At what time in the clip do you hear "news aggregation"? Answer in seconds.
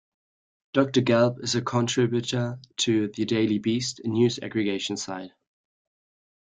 4.07-4.97